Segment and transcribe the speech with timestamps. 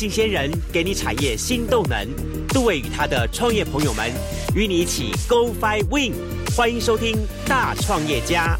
[0.00, 2.08] 新鲜人给你产业新动能。
[2.48, 4.10] 杜伟与他的创业朋友们
[4.56, 6.14] 与你一起 Go Fly Win。
[6.56, 8.56] 欢迎收听《大创业家》。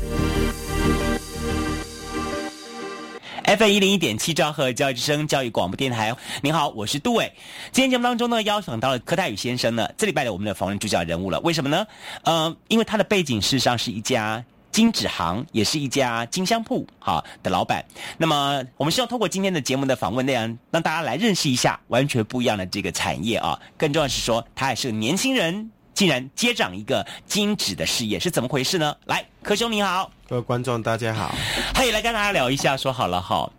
[3.44, 7.32] F 一零一点七兆赫教育之声教育广播电台，您好，我是杜伟。
[7.72, 11.40] 今天节目当中呢，邀请到了柯泰宇先生呢，这礼拜的我们的访问主角人物了。
[11.40, 11.86] 为什么呢？
[12.24, 17.84] 呃，因为他的背景事实上是一家金纸行，也是一家金香铺哈的老板。
[18.16, 23.58] 那么，我们希望通过今天的节目的访问内容，让大家来认识一下完全不一样的这个产业啊。
[23.76, 28.96] 更重要是说，他还是个年轻人，竟然接掌一个金纸的事业，是怎么回事呢？
[29.06, 30.10] 来，柯兄你好。
[30.28, 31.34] 各位观众，大家好。
[31.74, 33.50] 嘿，来跟大家聊一下，说好了哈。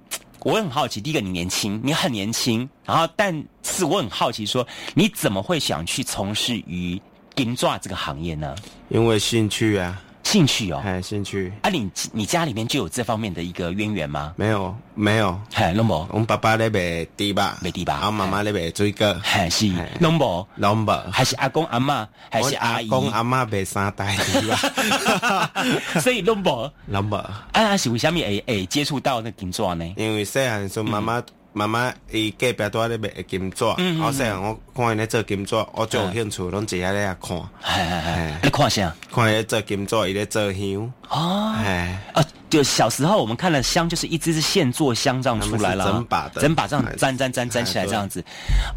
[0.44, 4.66] 我很好奇，第一个你年轻，你很年轻，然后但是我很好奇，说
[4.96, 7.00] 你怎么会想去从事于
[7.36, 8.56] 金抓这个行业呢？
[8.90, 10.02] 因为兴趣啊。
[10.24, 11.52] 兴趣哦，哎，兴趣。
[11.62, 11.70] 啊！
[11.70, 14.34] 你你家里面就有这方面的一个渊源吗？
[14.38, 19.72] 没有，没有，嗨，龙伯，我们爸爸那边地吧，没地吧，然后妈妈那边追个，还是。
[20.00, 25.52] 龙伯，龙伯，还是阿公阿妈，还是阿姨，公阿妈被三代吧，
[26.00, 27.18] 所以龙伯，龙伯，
[27.52, 29.86] 啊，是为什么会会接触到那金钻呢？
[29.98, 31.22] 因为细汉时妈妈。
[31.54, 37.38] 妈妈伊隔壁在咧卖金纸，我细汉我看伊咧做金纸，我就有兴趣，拢坐下咧看。
[37.38, 38.96] 系系系，你看啥？
[39.14, 40.94] 看伊做金纸，伊咧做香。
[41.10, 48.24] 哦，哎，啊，就小时候我们看了香，就是一支支现做香这样出来了，整把的，整把这样粘粘粘粘起来这样子。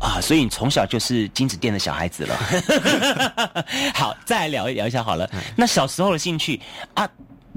[0.01, 2.37] 啊，所以你从小就是金子店的小孩子了。
[3.95, 5.31] 好，再来聊一聊一下好了。
[5.55, 6.61] 那小时候的兴趣
[6.95, 7.09] 啊，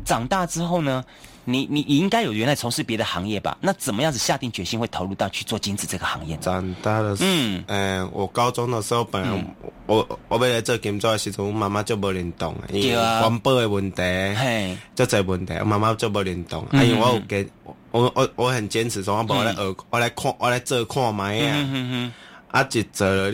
[0.06, 1.04] 长大之后呢？
[1.50, 3.58] 你你你应该有原来从事别的行业吧？
[3.62, 6.36] 那怎么样子下定决心会投入到去做金子这个行业？
[6.42, 9.46] 长大的嗯嗯，我高中的时候本来
[9.86, 16.68] 我我本来做金子的时候，妈妈就不认同，因为环保的问题，嘿，就这问题，妈妈就不认同。
[16.74, 17.48] 因为我有给
[17.92, 22.12] 我我我很坚持说，我我来呃我来看我来做看买啊，
[22.52, 23.32] 啊，就做了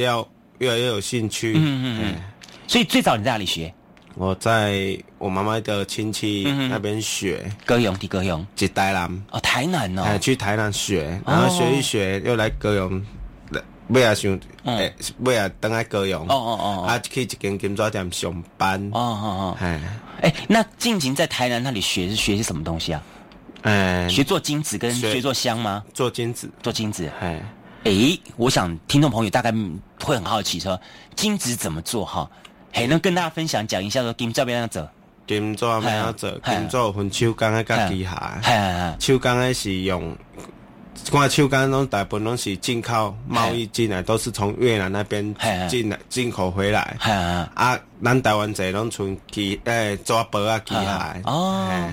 [0.59, 1.53] 越来越有兴趣。
[1.56, 2.16] 嗯嗯嗯，
[2.68, 3.73] 所以最早你在哪里学？
[4.16, 7.51] 我在我妈妈的亲戚那边学。
[7.66, 9.24] 歌咏，的歌咏，去台南。
[9.31, 13.03] 哦，台南哦，去台南学，然后学一学又来歌咏，
[13.90, 19.81] 为啊想，诶，为啊等来歌咏，哦哦哦，啊去一间金抓店上班，哦哦哦，哎，
[20.22, 23.02] 哎，那静静在台南那里学是学些什么东西啊？
[23.63, 25.84] 哎，学做金子跟学做香吗？
[25.94, 27.41] 做金子，做金子，哎，
[27.84, 27.91] 哎，
[28.38, 29.52] 我想听众朋友大概
[30.02, 30.79] 会很好奇说，
[31.16, 32.29] 金子怎么做哈？
[32.73, 34.89] 还能跟大家分享讲一下说金怎么样做？
[35.28, 36.29] 金怎么样做？
[36.44, 40.13] 金做分手工的跟机械，手工的是用，
[41.11, 45.23] 看手工拢大部分拢是进口贸易进来，都是从越南那边
[45.69, 46.97] 进来进口回来。
[47.53, 51.22] 啊，咱台湾这拢从机诶抓薄啊机械。
[51.25, 51.90] 哦，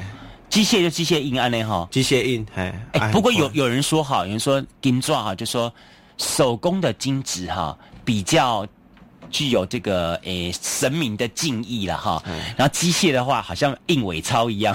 [0.49, 2.45] 机械就机械印安尼哈，机械印。
[2.57, 2.73] 哎，
[3.13, 5.73] 不过有有人说哈，有人说金抓哈，就说
[6.17, 8.67] 手工的金子哈比较。
[9.31, 12.21] 具有这个诶神明的敬意了哈，
[12.57, 14.75] 然后机械的话好像印伪钞一样，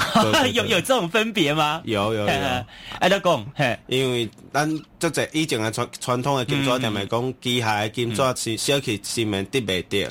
[0.53, 1.81] 有有这种分别吗？
[1.83, 2.66] 有有有，哎，
[3.09, 3.45] 老公，
[3.88, 9.66] 因为咱即只以前的传传统的金纸店来讲，机械金纸是小气市民得。
[9.66, 10.07] 袂掉，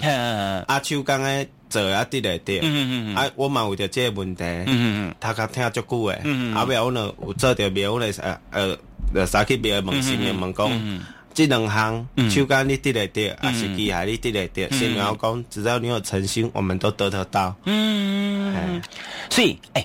[0.67, 2.21] 啊手工的做也得。
[2.21, 2.61] 袂掉，
[3.15, 6.21] 啊我嘛有着这个问题，嗯嗯他讲听足久诶，
[6.53, 8.13] 后尾我呢有做着庙咧，
[8.51, 8.77] 呃
[9.15, 10.69] 呃，三去庙问神明问讲。
[11.35, 17.53] 这两行手竿你得来得，还是机械你得来得，新苗讲，只要你有诚心，我们都得得到。
[17.65, 18.81] 嗯，
[19.29, 19.85] 所以，哎，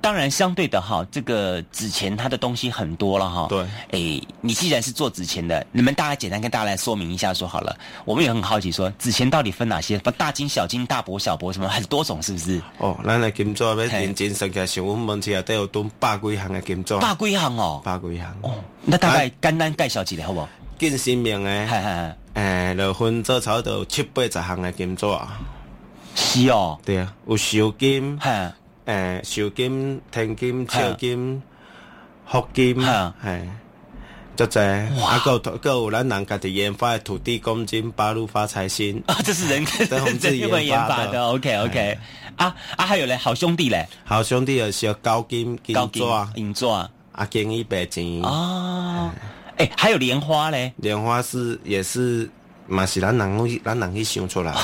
[0.00, 3.46] 当然相对的哈，这个纸钱它的东西很多了哈。
[3.48, 3.60] 对，
[3.92, 9.96] 哎，你既然是做纸钱的，你们大家简单跟大家来说明一下，说好了，我们也很好奇，说纸钱到底分哪些？
[10.00, 12.60] 不，大金、小金、大薄、小薄，什么很多种，是不是？
[12.78, 16.98] 哦，咱来金做要认真算起来，像我们门市都有吨百几行的金做。
[16.98, 18.26] 百几行哦，百几行。
[18.42, 18.52] 哦，
[18.82, 20.48] 那大概简单介绍几个好不好？
[20.82, 25.06] 金生命诶，诶，就分做差不多七八十项诶金纸。
[26.16, 28.18] 是哦，对啊，有寿金，
[28.86, 31.40] 诶，寿金、天金、笑金、
[32.26, 33.48] 福金，系，
[34.34, 34.60] 就这。
[34.60, 39.00] 啊，够够有咱人家己研发的土地公金、八路发财星。
[39.06, 39.86] 啊，这是人跟
[40.18, 41.24] 自己研发的。
[41.28, 41.96] OK OK。
[42.34, 46.00] 啊啊，还有嘞，好兄弟咧，好兄弟有小高金、金纸、
[46.34, 46.90] 银纸，啊，
[47.30, 48.20] 金一百钱。
[48.22, 49.08] 哦。
[49.56, 50.72] 哎，还有莲花嘞！
[50.76, 52.28] 莲花是也是，
[52.66, 54.54] 嘛是咱人咱人去想出来，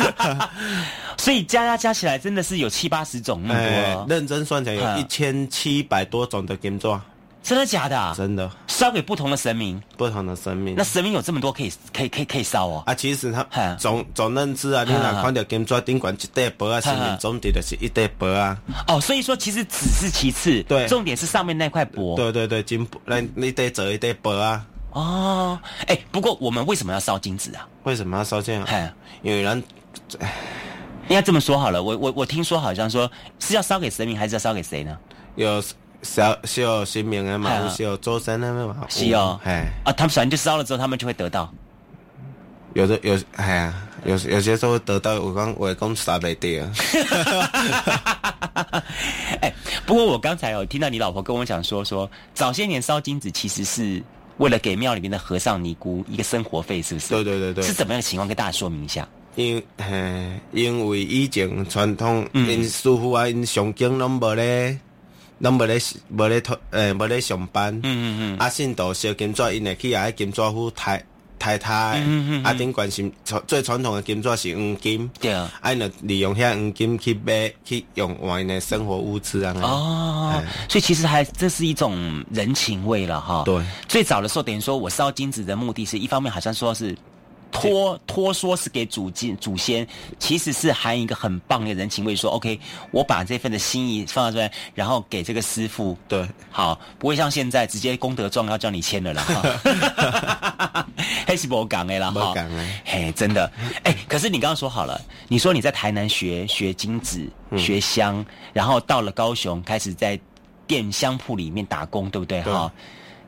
[1.16, 3.60] 所以加加加起来真的是有七八十种那么
[3.94, 4.06] 多。
[4.08, 7.00] 认真算起来，有一千七百多种的金砖。
[7.42, 8.14] 真的假的？
[8.16, 10.74] 真的，烧给不同的神明，不同的神明。
[10.76, 12.82] 那神明有这么多可以可以可以可以烧哦。
[12.86, 18.56] 啊，其实他总总认知啊，你哪看到金砖顶管一袋薄啊，神明总体的是一袋薄啊。
[18.88, 22.14] 哦，所以说其实只是其次，对，重点是上面那块薄。
[22.14, 24.66] 对对对，金那那得折一袋薄啊。
[24.92, 27.66] 哦，哎，不过我们为什么要烧金子啊？
[27.84, 28.66] 为什么要烧这样？
[29.22, 29.62] 因为人，
[31.08, 31.82] 应该这么说好了。
[31.82, 34.96] 我我我听说好像说是要烧给神明，还是要烧给谁呢？
[35.36, 35.62] 有
[36.02, 38.86] 烧烧神明的嘛，烧周身的嘛。
[38.88, 41.52] 是哦，哎啊，他们反正就烧了之后，他们就会得到。
[42.74, 43.74] 有的有，哎呀，
[44.04, 46.64] 有有些时候得到，我刚我刚杀没掉。
[49.40, 49.52] 哎，
[49.84, 54.02] 不过我刚才有听到你老婆跟我讲说，说早些年烧金子其实是
[54.38, 57.08] 为了给庙里面的和尚尼姑一个生活费，是不是？
[57.08, 57.64] 对对对对。
[57.64, 58.28] 是怎么样的情况？
[58.28, 59.06] 跟大家说明一下。
[59.36, 59.62] 因，
[60.52, 64.78] 因为以前传统，因师傅啊，因上经拢无咧，
[65.40, 65.78] 拢无咧，
[66.16, 67.74] 无咧托，诶，无咧上班。
[67.82, 68.38] 嗯嗯嗯。
[68.38, 71.04] 啊，信徒烧金纸，因会去啊，金纸府太。
[71.40, 71.72] 太太，
[72.44, 73.10] 啊，顶关心
[73.46, 79.54] 最传统的金纸是黄金，对啊，啊，呢利用遐黄金去买去用换的生活物资啊。
[79.62, 83.42] 哦，所以其实还这是一种人情味了哈。
[83.46, 86.94] 对，最早的时候等于说我烧金子的目的是一方面好像说是。
[87.50, 89.86] 托托说是给祖先祖先，
[90.18, 92.14] 其实是含一个很棒的人情味。
[92.14, 92.58] 说 OK，
[92.90, 95.96] 我把这份的心意放在这边，然后给这个师傅。
[96.08, 99.22] 对，好，不会像现在直接功德状要叫你签了啦。
[99.22, 100.86] 哈，
[101.26, 102.34] 还是不讲的啦哈。
[102.84, 103.50] 嘿，真的。
[103.82, 110.18] 哎，可是你刚刚说好了，你说你在台南学学金子、学香，然后到了高雄开始在
[110.66, 112.42] 店香铺里面打工，对不对？
[112.42, 112.72] 哈，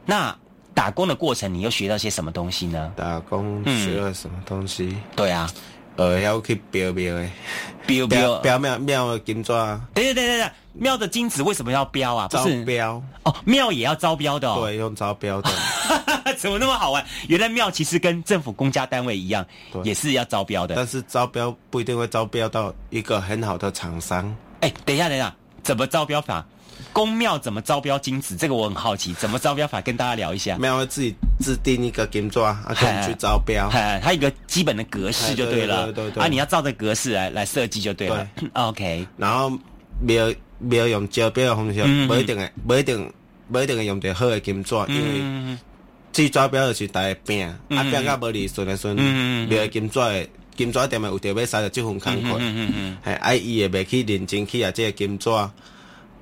[0.06, 0.36] 那。
[0.74, 2.92] 打工的过程，你又学到些什么东西呢？
[2.96, 4.96] 打工学了什么东西？
[5.14, 5.50] 对啊，
[5.96, 7.30] 呃，要去标标诶，
[7.86, 9.80] 标标 标庙庙的金砖。
[9.94, 12.26] 等等等等等，庙的金子为什么要标啊？
[12.30, 14.48] 招标哦，庙也要招标的。
[14.50, 14.62] 哦。
[14.64, 15.50] 对，用招标的。
[16.38, 17.04] 怎么那么好玩？
[17.28, 19.44] 原来庙其实跟政府公家单位一样，
[19.84, 20.74] 也是要招标的。
[20.74, 24.34] 但是招标不一定会招标到一个很好的厂商。
[24.60, 26.44] 哎，等一下，等一下，怎么招标法？
[26.92, 28.36] 公庙怎么招标金子？
[28.36, 29.80] 这个我很好奇，怎么招标法？
[29.80, 30.58] 跟大家聊一下。
[30.58, 32.74] 庙会自己制定一个金砖，啊，
[33.06, 33.70] 去招标。
[33.70, 35.86] 它一个基本的格式就对了。
[35.92, 36.22] 对对对。
[36.22, 38.28] 啊，你要照这格式来来设计就对了。
[38.52, 39.06] OK。
[39.16, 39.50] 然后
[40.00, 43.12] 庙庙用招标的方式，不一定的，不一定，
[43.50, 45.58] 不一定会用到好的金砖，因为
[46.12, 48.94] 最招标就是大家拼，啊拼到无利顺的顺，
[49.48, 52.36] 庙金抓的金抓店嘛有特别使着这份工课。
[52.38, 55.50] 嗯嗯啊，伊也袂去认真去啊，这个金抓。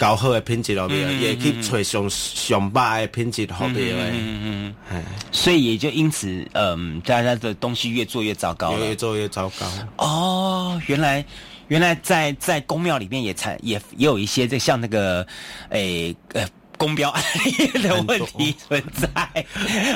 [0.01, 9.67] 较好的品质落面，也去找上上百的品质好的嗯嗯嗯，所以也就因此，嗯，大家的东西越做越糟糕越做越糟糕。
[9.99, 11.23] 哦，原来
[11.69, 15.27] 原来在在宫庙里面也才也也有一些这像那个，
[15.69, 16.49] 诶呃。
[16.81, 19.47] 公标案例的问题存在，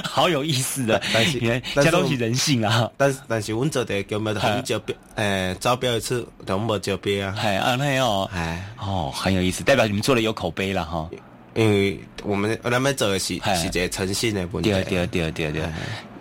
[0.05, 1.01] 好有意思的。
[1.15, 2.91] 但是，这东西人性啊。
[2.99, 4.35] 但是，但是，我们做的叫咩？
[4.35, 7.35] 很招标，诶，招标一次都冇招标啊。
[7.41, 11.09] 系啊，那哦，哎，哦，很有意思，代表你们做的有口碑了哈。
[11.55, 14.71] 因为我们我们做的是是这诚信的问题。
[14.71, 15.63] 对对对对对。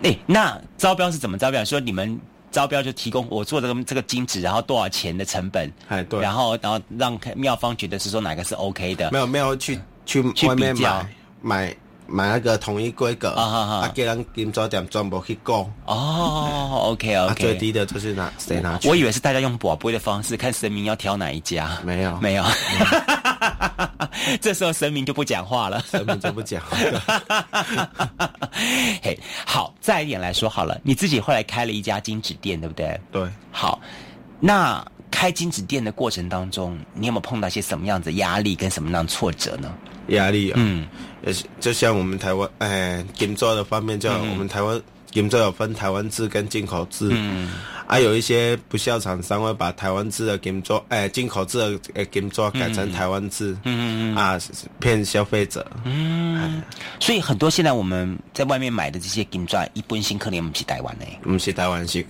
[0.02, 1.62] 哎，那招标是怎么招标？
[1.62, 2.18] 说你们
[2.50, 5.70] 招标就提供我做这个这个金纸，然后多少钱的成本？
[5.88, 6.22] 哎，对。
[6.22, 9.10] 然后，然后让妙方觉得是说哪个是 OK 的？
[9.12, 9.78] 没有，没有去。
[10.04, 11.06] 去外面买
[11.40, 15.56] 买买那个统一规格，啊，给人金砖店全部去讲。
[15.86, 18.88] 哦，OK OK，最低的就是拿谁拿去？
[18.88, 22.44] 我以为是大家用宝贝的方式看神明要挑哪一家，没有没有。
[24.40, 26.62] 这时候神明就不讲话了，神明就不讲。
[29.02, 33.00] 嘿，好，再一点来说好了，你自己后来开了一家金纸店，对不对？
[33.10, 33.26] 对。
[33.50, 33.80] 好，
[34.40, 34.84] 那
[35.14, 39.72] 开金子店的过程当中，你有没有碰到一些什么样子压力跟什么样的挫折呢？
[40.08, 40.86] 压力啊，嗯，
[41.24, 47.52] 也是就像我们台湾，哎，金做的方面，就我们台湾金做有分台湾制跟进口制，嗯，
[47.86, 54.38] 啊，有一些不孝厂商会把台湾制的金做，哎，进口制的呃金做改成台湾制，嗯嗯嗯，啊，
[54.80, 56.60] 骗消费者，嗯，
[56.98, 62.04] 所以很多现在我们在外面买的这些金钻，一般性可能不是台湾的，不是台湾是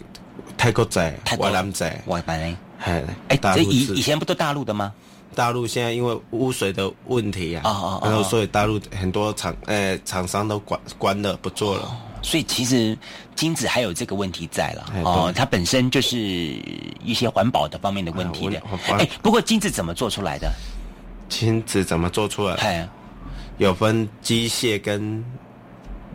[0.57, 4.93] 泰国仔、越南仔、外南的，哎，哎，这以以前不都大陆的吗？
[5.35, 12.97] 大陆现在因为污水的问题啊，哦哦然后所以大陆很多厂呃厂商都关关了不做了，所以其实
[13.35, 18.63] 金子还有这个问题在了哦，它本身就是一些环保的方面的问题的。
[18.87, 20.53] 哎，不过金子怎么做出来的？
[21.29, 22.55] 金子怎么做出来？
[22.59, 22.89] 哎，
[23.59, 25.25] 有分机械跟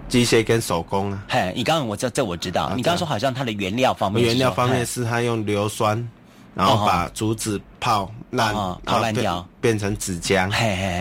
[0.08, 1.26] 机械跟手工啊。
[1.28, 6.10] 嘿，你刚刚我这这我知道，你刚刚说好像它的原料方面，原料方面是它用硫酸。
[6.60, 10.52] 然后把竹子泡烂，泡烂掉，变成纸浆，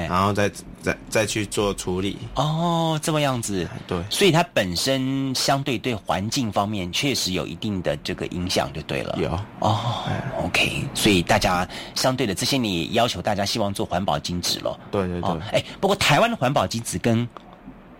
[0.08, 0.48] 然后再
[0.80, 2.16] 再再去做处理。
[2.36, 9.18] 哦，这么样子，对，所以它本身相对对环境方面确实有一定的这个影响，就对了。
[9.20, 10.04] 有哦
[10.44, 14.78] ，OK，所以大家相对的这些，你要求大家希望做环保金纸了。
[14.92, 15.30] 对对对。
[15.50, 17.28] 哎，不过台湾的环保金纸跟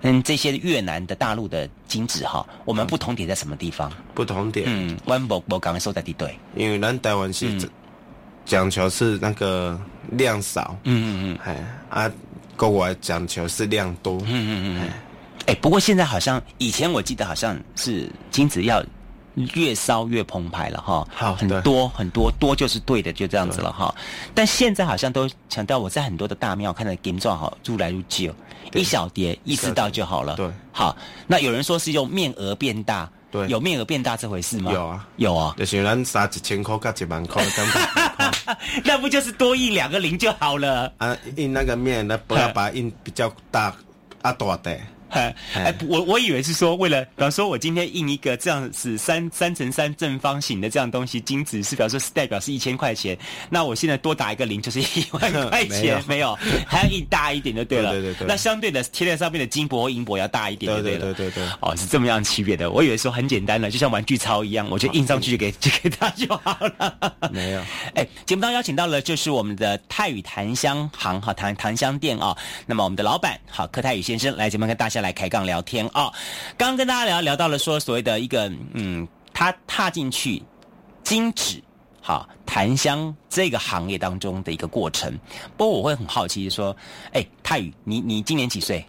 [0.02, 3.92] 嗯，这些越南的大陆的金子哈，我们不同点在什么地方？
[4.14, 7.46] 不同点，嗯，湾博博刚刚说在地对，因为咱台湾是
[8.44, 9.78] 讲求是那个
[10.12, 12.12] 量少，嗯嗯嗯，哎啊，
[12.56, 14.90] 国外讲求是量多，嗯嗯嗯，
[15.46, 18.82] 哎，不过现在好像以前我记得好像是金子要
[19.54, 23.94] 越烧越澎湃了哈，好，很多很多多就是对的，就这样子了哈。
[24.34, 28.34] 但现在好像都强调我在很多的大庙看到金状哈，入来入旧。
[28.74, 30.36] 一小碟，意识到就好了。
[30.36, 30.94] 对，好。
[31.26, 34.70] 那有人说是用面额变大，对，有面额变大这回事吗？
[34.70, 35.54] 有啊，有啊。
[35.56, 37.42] 就是咱杀一千块加一万块，
[38.84, 40.92] 那不就是多印两个零就好了？
[40.98, 43.74] 啊，印那个面，那不要把印比较大
[44.20, 44.78] 啊大的。
[45.10, 53.16] 哎，我我以为是说，为了，比方说，我今天印一个这样子三三乘三正方形的这样东西，金子是，比方说是代表是一千块钱，
[53.50, 56.34] 那我现在多打一个零就是一万 块钱，没有，
[56.66, 57.92] 还要印大一点就对了。
[57.92, 58.26] 对对对。
[58.26, 61.44] 那相对的贴在上面的金箔或银箔要大一点，对对对对。
[61.60, 62.70] 哦，是这么样区别的。
[62.70, 67.16] 我以为说很简单了，就像玩具钞一样，我就印上去就给 就给他就好了。
[67.32, 67.62] 没有。
[67.94, 72.36] 哎，节目当中邀请到了就是我们的泰语檀香行哈檀檀香店啊，
[72.66, 75.86] 那么我们的老板好柯泰宇先生来节目跟大家来开杠聊天。
[75.94, 76.12] 哦，
[76.56, 80.42] 刚刚跟大家聊聊到了说所谓的一个嗯，他踏进去
[81.02, 81.62] 金纸
[82.00, 85.16] 好檀香这个行业当中的一个过程。
[85.56, 86.76] 不过我会很好奇说，
[87.12, 88.84] 哎，泰宇，你你今年几岁？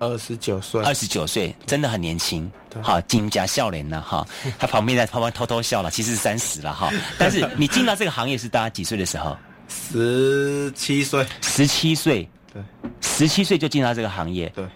[0.00, 0.82] 二十九岁。
[0.82, 2.50] 二十九岁，真的很年轻。
[2.82, 4.02] 好，金家笑脸呢？
[4.02, 4.26] 哈，
[4.58, 6.90] 他旁边在旁边偷偷笑了，其实是三十了哈。
[7.16, 9.36] 但是你进到这个行业是大家几岁的时候？
[9.68, 11.24] 十七岁。
[11.40, 12.28] 十七岁。
[12.52, 12.62] 对。
[13.00, 14.48] 十七岁就进到这个行业。
[14.48, 14.66] 对。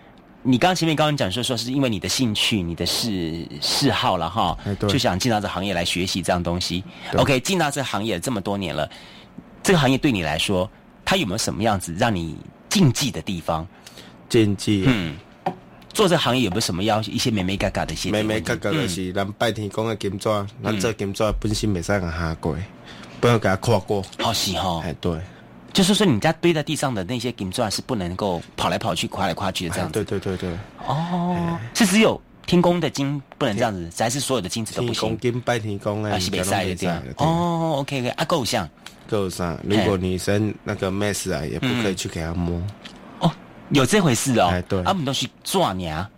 [0.42, 4.56] 你刚前面刚刚讲说说是因为你的兴趣、你的嗜嗜好了哈，
[4.88, 6.82] 就想进到这行业来学习这样东西。
[7.16, 8.88] OK，进到这行业这么多年了，
[9.62, 10.70] 这个行业对你来说，
[11.04, 12.36] 它有没有什么样子让你
[12.68, 13.66] 禁忌的地方？
[14.28, 15.16] 禁忌，嗯，
[15.92, 18.10] 做这行业有没有什么要一些美美嘎嘎的一些？
[18.10, 22.56] 美美嘎嘎的是，咱拜天公的金砖，咱这金砖本身没使个下过，
[23.20, 24.02] 不要给他跨过。
[24.18, 25.18] 好是哈，哎对。
[25.72, 29.92] 就是说，你家堆在地上的那些金砖是不能够跑来跑去、跨来跨去的这样子。
[29.92, 30.58] 对对对对。
[30.86, 34.94] 哦，是只有天宫的金不能这样子，还是所有的金子都不行？
[34.94, 36.88] 天宫金拜天宫啊，是比赛的对。
[37.16, 38.68] 哦，OK OK，啊够像。
[39.08, 39.58] 够像。
[39.62, 42.60] 如果女生那个 mess 啊，也不可以去给她摸。
[43.20, 43.30] 哦，
[43.70, 44.48] 有这回事哦。
[44.48, 44.82] 哎，对。
[44.82, 46.08] 他们都去抓你啊。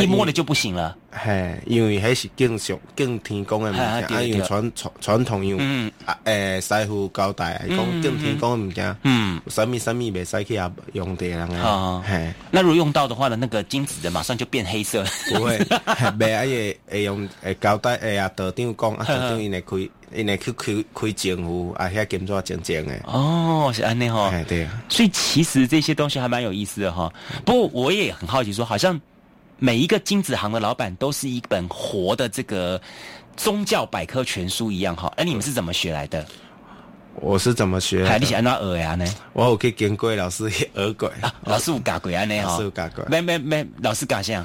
[0.00, 5.60] 一摸了就不行了，嘿，因为迄是敬上敬天公的物件，啊，用传传传统用，
[6.04, 15.56] 啊，诶，师傅交代，讲敬天公的物件，嗯，什么什么未使去啊用的人啊，嘿，那如果用到的话呢，那个金子的马上就变黑色，不会，
[16.18, 19.76] 未啊也会用诶交代诶啊， 道长讲啊，道长因会开，
[20.16, 27.12] 因会去开开政府啊，遐金纸正正诶，哦，是安尼哈，对啊，所以其实这些东西还蛮有意思的哈，
[27.44, 29.00] 不过我也很好奇说，好像。
[29.58, 32.80] 每一个金子行的老板都是一本活的这个
[33.36, 36.24] 宗教百科全书一样哈，哎，你们是怎么学来的？
[37.16, 38.04] 我是怎么学？
[38.04, 39.06] 还你喜欢哪耳呀呢？
[39.32, 43.04] 我有去跟过老师耳鬼啊，老师有教过安尼哈，老师有教过。
[43.08, 44.44] 没没没，老师教啥？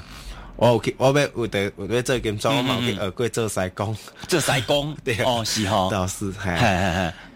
[0.56, 3.96] 我有去，我要有得我要做金装，我冇去耳鬼做西工，
[4.28, 6.52] 做西工 对哦，是哈，老师嘿，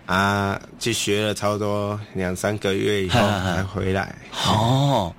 [0.05, 4.15] 啊，去学了差不多两三个月以后才回来
[4.45, 5.13] 哦。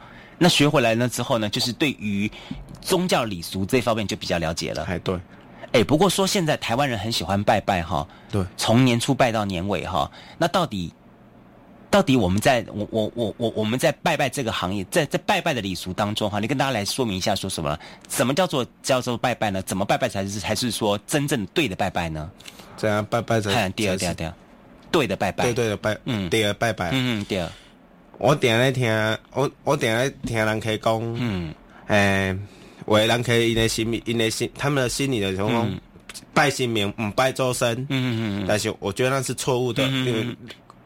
[0.44, 2.30] 那学回来呢之后呢，就是对于
[2.82, 4.84] 宗教礼俗这方面就比较了解了。
[4.84, 5.18] 哎，对，
[5.72, 10.10] 哎，不过说现在台湾人很喜欢拜拜哈，对，从年初拜到年尾哈。
[10.36, 10.92] 那到底
[11.90, 17.78] 到底我们在我我我我我们在拜拜这个行业，在在拜拜的礼俗当中哈，你跟大家来说明一下，说什么？
[18.06, 19.62] 怎么叫做叫做拜拜呢？
[19.62, 22.30] 怎么拜拜才是才是说真正对的拜拜呢？
[22.76, 24.34] 这样拜拜才第二第二第二
[24.90, 27.50] 对的拜拜，对对的拜，嗯，第二拜拜，嗯嗯第二。
[28.18, 28.90] 我定咧听，
[29.32, 31.54] 我我定咧听人客讲，嗯，
[31.88, 32.36] 诶，
[32.86, 35.68] 为人客因的心，因的心，他们的心里的什么
[36.32, 40.26] 拜神明，唔拜周身，嗯嗯嗯，但是我觉得那是错误的，因为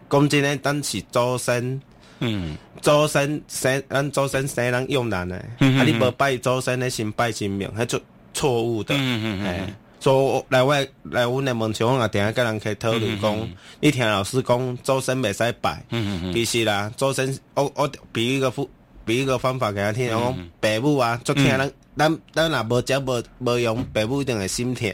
[0.09, 1.81] 讲真咧，当是周身，
[2.21, 5.37] 嗯，周身生，咱周身生人用人诶，
[5.79, 8.01] 啊，你无拜周身咧，先拜神明，迄就
[8.33, 9.75] 错误的，嗯嗯嗯。
[10.01, 10.75] 做来我
[11.05, 13.49] 来阮的门上，我也，定下甲人去讨论讲，
[13.81, 15.85] 你听老师讲，祖先袂使拜，
[16.33, 18.69] 其实啦，祖先我我比一个副
[19.05, 24.93] 比一个方法给他听，讲爸母啊，昨天咱咱咱若无食无无用，爸母一定会心疼，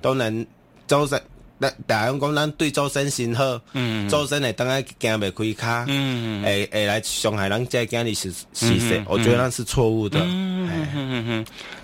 [0.00, 0.46] 当然
[0.86, 1.20] 祖先。
[1.60, 3.60] 咱大家讲，咱对祖先心好，
[4.08, 9.02] 祖先会等下行袂开卡，会会来伤害人家家里是是谁？
[9.08, 10.20] 我觉得那是错误的。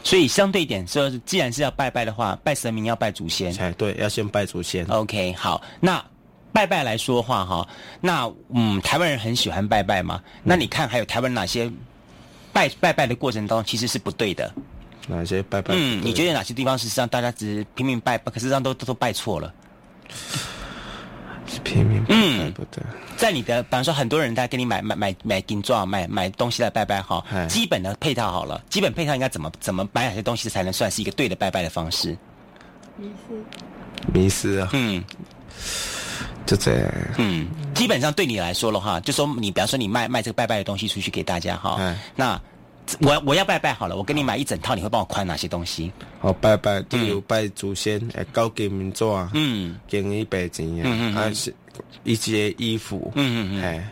[0.04, 3.52] 所以相对点说，既然是要拜拜的话，拜神明要拜祖先。
[3.56, 4.84] 哎，对，要先拜祖先。
[4.86, 6.04] OK，好，那
[6.52, 7.66] 拜拜来说话哈，
[8.00, 10.22] 那嗯，台湾人很喜欢拜拜嘛。
[10.44, 11.68] 那你看还有台湾哪些
[12.52, 14.52] 拜拜拜的过程当中其实是不对的。
[15.08, 15.74] 哪些拜拜？
[15.76, 19.52] 嗯，你觉得哪些地方事实上大家只是拼命拜，可是上都都拜错了？
[21.62, 22.82] 拼命嗯不对，
[23.16, 32.16] 在你的，比方说很多人在给你买买买买金钻买买东西来拜拜哈，基本的配套好了，基本配套应该怎么怎么买哪些东西才能算是一个对的拜拜的方式？
[32.96, 35.02] 迷失，迷失啊，嗯，
[36.44, 41.78] 就这样，嗯，基本上对你来说的话，就说你比方说你卖卖这个拜拜的东西出去给大家哈，
[42.16, 42.40] 那
[43.00, 45.90] 我我要拜拜好了，我跟你买一整套，你会帮我宽哪些东西？
[46.20, 51.54] 好拜拜，例如拜祖先，诶，高金明钻，嗯，给你一百钱啊，还是
[52.02, 53.88] 一些衣服，嗯嗯嗯，哎，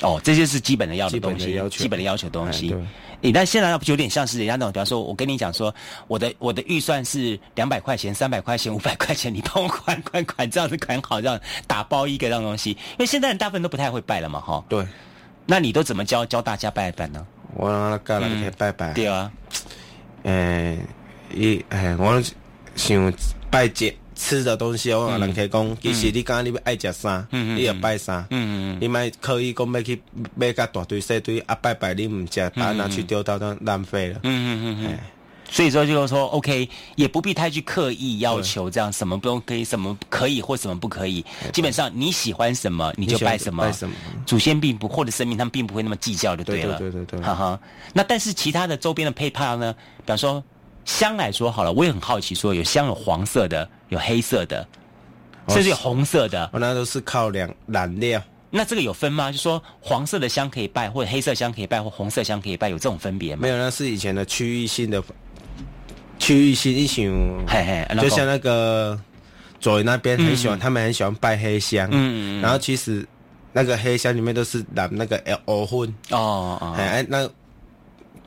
[0.00, 2.74] 哦，这些是基本的要的东西，基本的要求东西。
[3.22, 5.74] 你但现在有点像是人家那种，比方说，我跟你讲说，
[6.08, 12.70] 我的我的预算是两百块钱、三百块钱、五百块钱， 你帮我款款款这样子款好，这样打包一个这样东西。
[12.70, 14.64] 因为现在人大部分都不太会拜了嘛，哈。
[14.70, 14.86] 对。
[15.44, 17.26] 那你都怎么教教大家拜拜呢？
[17.54, 18.92] 我让他教人去拜拜。
[18.92, 19.30] 对啊。
[20.24, 20.78] 诶，
[21.34, 22.22] 伊诶，我
[22.76, 23.12] 想
[23.50, 23.94] 拜节。
[24.22, 29.98] 吃的东西，我人去讲，其实你讲你要爱食啥，你要拜啥，你咪可以讲要去
[30.34, 34.20] 买个大堆小堆啊拜拜，你唔食，把它拿去丢到那浪费了。
[34.24, 34.98] 嗯嗯嗯
[35.50, 41.24] 所以说就是说，OK，也不必太去刻意要求这样什么不用可以，什么可以或什么不可以。
[41.52, 43.64] 基本上你喜欢什么你就拜什么。
[43.64, 43.94] 拜什么？
[44.24, 46.78] 祖先并不或者神明他们并不会那么计较就对了。
[46.78, 47.20] 对对对对。
[47.20, 47.60] 哈哈。
[47.92, 49.74] 那但是其他的周边的配套呢？
[49.98, 50.42] 比方说。
[50.86, 54.66] 香来说好了，我也很好奇，说有香有黄色的，有黑色的，
[55.48, 56.48] 甚至有红色的。
[56.54, 58.20] 我那都是靠两染料。
[58.48, 59.30] 那这个有分吗？
[59.30, 63.42] 就说黄色的香可以拜，或者黑色香可以拜，或红色香可以拜，有这种分别吗？
[63.42, 65.00] 没有，那是以前的区域性的
[66.20, 67.12] 区域性一型。
[67.48, 68.96] 嘿嘿，就像那个
[69.58, 71.88] 左营那边很喜欢，他们很喜欢拜黑香。
[71.90, 72.40] 嗯嗯。
[72.40, 73.04] 然后其实
[73.52, 75.92] 那个黑香里面都是染那个 L 混。
[76.10, 76.74] 哦哦。
[76.78, 77.28] 哎，那。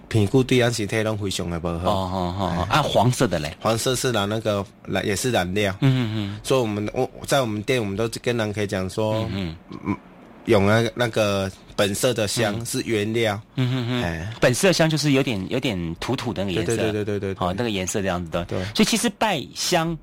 [0.09, 1.73] 评估对安是体拢非常的不好。
[1.73, 5.75] 哦哦哦，啊，黄色的嘞，黄色是染那个染也是染料。
[5.81, 6.39] 嗯嗯嗯。
[6.43, 9.97] 所以我们我在我们店，我们都跟人可以讲说，嗯嗯，
[10.45, 13.39] 用那那个本色的香是原料。
[13.55, 14.03] 嗯嗯嗯。
[14.03, 16.75] 哎，本色香就是有点有点土土的那个颜色。
[16.77, 17.35] 对对对对对。
[17.35, 18.45] 好，那个颜色这样子的。
[18.45, 18.63] 对。
[18.75, 19.97] 所以其实拜香。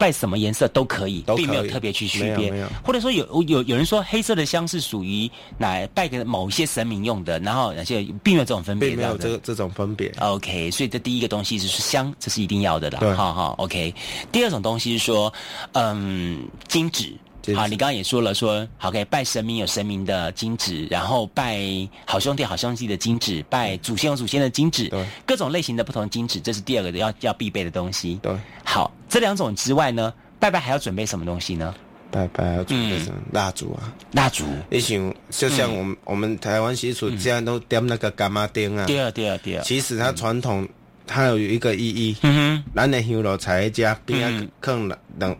[0.00, 5.28] 拜什么颜色都可以，并没有特别去区别，或者说有有有人说黑色的香是属于
[5.58, 10.08] 来拜给某一些神明用的，然后而且并没有这种分别，没有这这种分别。
[10.20, 13.92] OK，所以这第一个东西就是香，这是一定要的的，好好 OK。
[14.30, 15.34] 第二种东西是说，
[15.72, 17.12] 嗯，金纸。
[17.54, 21.58] 好，你刚刚也说了，说好，可以拜神明有神明的金纸，然后拜
[22.04, 28.18] 好兄弟好兄弟的金纸，拜祖先有祖先的金纸，对，各种类型的不同的金纸，这是第二个要要必备的东西。
[28.22, 31.74] 对，好，这两种之外呢，拜拜还要准备什么东西呢？
[32.10, 33.20] 拜拜要准备什么？
[33.32, 34.44] 蜡烛啊，蜡烛。
[34.70, 38.86] 你想，就像我们我们台湾习俗，这样都点那个干妈灯啊。
[38.86, 39.62] 第二，第二，第二。
[39.62, 40.66] 其实它传统，
[41.06, 42.16] 它有一个意义。
[42.22, 42.64] 嗯哼。
[42.74, 45.36] 咱的香炉在家边啊，放冷。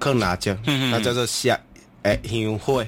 [0.00, 1.56] 更辣椒，那叫做香，
[2.02, 2.84] 诶，香火。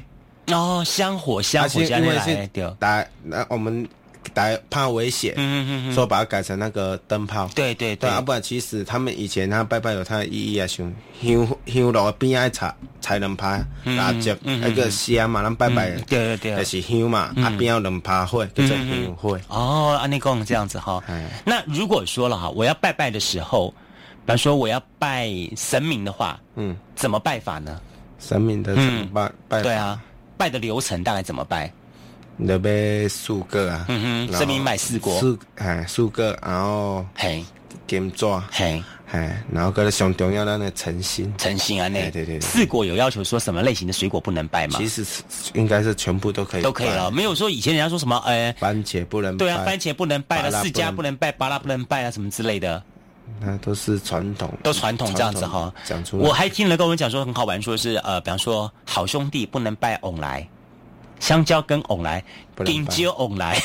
[0.49, 3.89] 哦，香火香火香来打那我们
[4.35, 7.49] 打怕危险，嗯嗯嗯，说把它改成那个灯泡。
[7.55, 19.39] 对对对，啊，不然其实他们以前他拜拜有他的意义啊，像香香炉边爱插才能拍蜡烛，那个香嘛，咱拜拜，对对对，那是香嘛，啊边要能拍火，叫做香火。
[19.47, 21.03] 哦，安尼讲这样子哈。
[21.45, 23.73] 那如果说了哈，我要拜拜的时候。
[24.25, 27.81] 比方说我要拜神明的话，嗯，怎么拜法呢？
[28.19, 29.33] 神明的怎么拜？
[29.49, 30.01] 拜对啊，
[30.37, 31.73] 拜的流程大概怎么拜？
[32.37, 37.45] 你拜四个啊，嗯哼，神明买四果，四哎四个，然后嘿
[37.87, 44.79] 金爪，嘿哎，然后搁上重要的那诚心，诚心啊，那对对，四果有要求说什么类型的水果不能拜吗？
[44.79, 45.23] 其实是
[45.55, 52.83] 应该是全部都可以，都可以了，没有说以前人家说什么哎，番茄不能，对啊，番茄不能拜了，释迦不能拜，巴拉不能拜啊，什么之类的。
[53.41, 55.73] 那都是传统，都传统这样子哈。
[55.85, 60.49] 讲出来，我还听了跟我们讲说很好玩，说是呃，比方说好兄弟不能拜翁来，
[61.23, 62.23] 香蕉跟翁来，
[62.65, 63.57] 顶蕉翁来，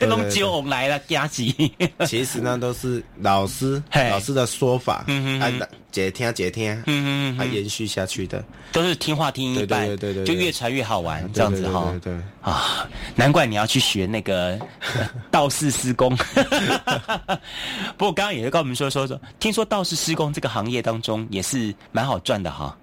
[0.00, 1.70] 弄蕉翁来了，加急。
[2.08, 11.90] 其实呢都是老师老师的说法，嗯嗯，解听解听，嗯嗯延续下去的，都是听话听一半，对对对，就越传越好玩这样子哈。
[12.02, 14.58] 对对啊，难怪你要去学那个
[15.30, 16.16] 道士施工。
[17.98, 22.74] 不过刚刚也是跟我们说说说，听说道士施工这个行业当中也是蛮好赚的哈。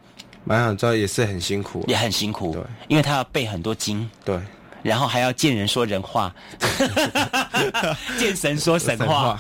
[0.44, 4.40] 蛮好赚，也是很辛苦，也很辛苦，对，因为他要背很多经，对。
[4.82, 6.34] 然后还要见人说人话，
[8.18, 9.38] 见神说神话。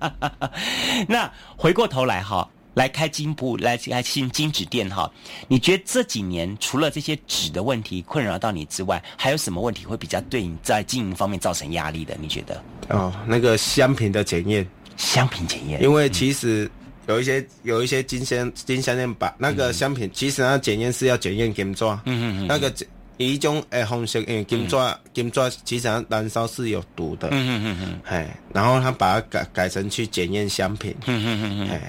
[1.06, 5.10] 那回过头来哈，来开金铺，来来新金纸店哈。
[5.46, 12.16] 你觉得这几年除了这些纸的问题困扰到你之外，还有什么问题会比较对你在经营方面造成压力的？
[12.18, 12.62] 你觉得？
[12.88, 16.68] 哦，那个香品的检验，香品检验，因为其实
[17.06, 22.72] 有一些有一些金香金香链把那个香品，其实它检验是要检验金砖，嗯嗯嗯，那个
[23.16, 31.80] 一种诶方式，因为金砖金砖其实它燃烧是有毒的，嗯嗯嗯嗯，哎，然后他把它改改成去检验香品，嗯嗯嗯嗯，哎。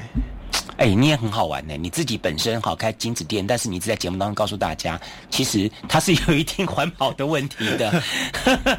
[0.78, 1.78] 哎，你也很好玩呢。
[1.78, 8.04] 你自己本身好开金子店，但是你一直在节目当中告诉大家，其实它是有一定环保的问题的。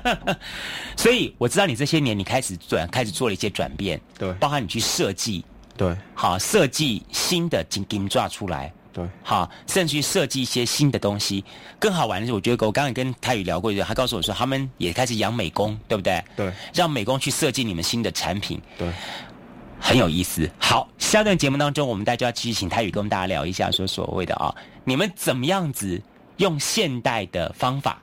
[0.97, 5.45] 所以我知道你这些年你开始转，开始做了一些转变，对，包含你去设计，
[5.83, 11.45] 对，好设计新的金金抓出来，对，好，甚至于设计一些新的东西。
[11.81, 16.23] 更好玩的是，我觉得我刚才跟泰宇聊过，他告诉我说，他们也开始养美工，对不对？
[16.37, 18.93] 对，让美工去设计你们新的产品，对。
[19.81, 20.49] 很有意思。
[20.61, 26.01] 好，下段节目当中，我们大家要继续请泰宇跟我们大家聊一下，说所谓的啊，你们怎么样子
[26.37, 28.01] 用现代的方法，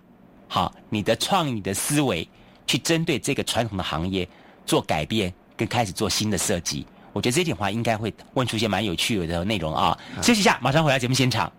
[0.50, 2.28] 好，你的创意的思维，
[2.68, 4.28] 去针对这个传统的行业
[4.66, 6.86] 做改变，跟开始做新的设计。
[7.14, 9.98] 我觉得这点话应该会问出一些蛮有趣的内容啊。
[10.22, 11.52] 休息一下，马上回来节目现场。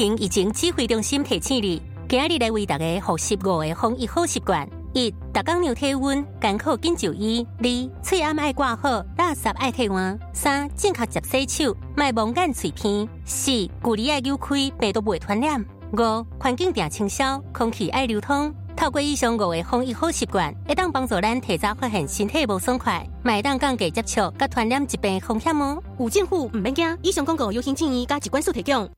[0.00, 4.66] 已经指挥中心提醒你，今日来为大家复习五个防疫好习惯。
[4.92, 18.52] 一、逐工量体温，艰苦紧就医；二、喙暗爱挂好，垃圾爱替换；三、正确接洗手，卖蒙眼嘴片；四、距离爱扭开，病毒袂传染；五、环境定清消，空气爱流通。
[18.74, 25.78] 透过以上五个防疫好习惯，会当帮助咱提早发现身体无爽快，麦当降低接触甲传染疾病风险哦。
[25.98, 28.88] 有政府唔免惊，以上广告由行建议加机关所提供。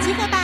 [0.00, 0.41] 集合吧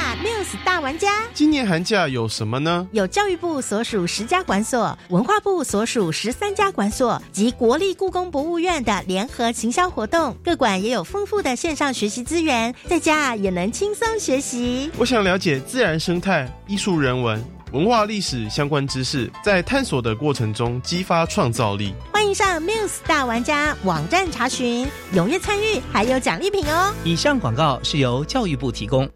[0.48, 1.24] ，News 大玩家！
[1.34, 2.86] 今年寒假有什么呢？
[2.92, 10.34] 有教育部所属十家馆所，文化部所属十三家馆所及国立故宫博物院的联合行销活动。
[10.44, 14.90] 各馆也有丰富的线上学习资源，在家也能轻松学习。
[14.98, 17.42] 我想了解自然生态、艺术人文。
[17.72, 21.92] 文化历史相关知识，在探索的过程中激发创造力。
[22.10, 26.94] 欢迎上 Muse 大玩家网站查询，踊跃参与，还有奖励品哦。
[27.04, 29.06] 以上广告是由教育部提供。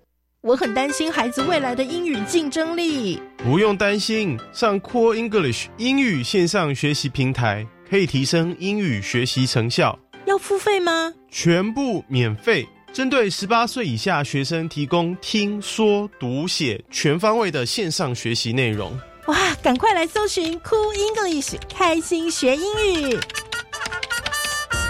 [0.44, 3.22] 我很担心孩子未来的英语竞争力。
[3.37, 9.96] 不用担心，上 Core English 英语线上学习平台可以提升英语学习成效。
[10.24, 11.14] 要付费吗？
[11.31, 12.66] 全部免费。
[12.92, 18.98] 针对十八岁以下学生提供听说读写全方位的线上学习内容。
[19.26, 22.64] 哇，赶快来搜寻 Cool English，开心学英
[23.12, 23.16] 语。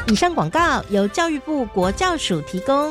[0.06, 2.90] 以上广告由教育部国教署提供。